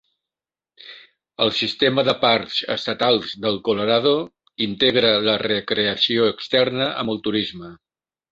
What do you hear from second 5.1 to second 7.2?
la recreació externa amb